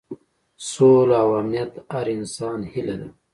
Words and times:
سوله 0.69 1.15
او 1.23 1.29
امنیت 1.39 1.69
د 1.75 1.77
هر 1.91 2.07
انسان 2.17 2.59
هیله 2.71 2.95
ده. 3.01 3.09